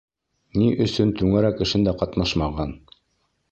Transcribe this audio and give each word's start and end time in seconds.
Ни 0.61 0.69
өсөн 0.85 1.11
түңәрәк 1.19 1.63
эшендә 1.67 1.95
ҡатнашмаған? 2.01 2.75